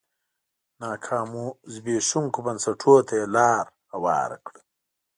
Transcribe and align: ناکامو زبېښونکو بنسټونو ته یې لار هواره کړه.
ناکامو 0.81 1.45
زبېښونکو 1.73 2.39
بنسټونو 2.45 3.01
ته 3.07 3.13
یې 3.19 3.25
لار 3.35 3.65
هواره 3.93 4.37
کړه. 4.45 4.61